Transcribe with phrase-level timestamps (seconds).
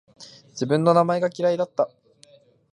[0.49, 1.87] 自分の名前が嫌いだった